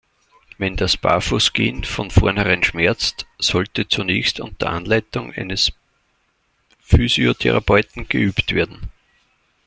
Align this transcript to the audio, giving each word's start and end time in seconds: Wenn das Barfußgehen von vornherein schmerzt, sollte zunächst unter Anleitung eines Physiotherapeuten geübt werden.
Wenn 0.57 0.77
das 0.77 0.97
Barfußgehen 0.97 1.83
von 1.83 2.09
vornherein 2.09 2.63
schmerzt, 2.63 3.27
sollte 3.37 3.87
zunächst 3.87 4.39
unter 4.39 4.71
Anleitung 4.71 5.31
eines 5.31 5.73
Physiotherapeuten 6.79 8.07
geübt 8.09 8.51
werden. 8.55 8.89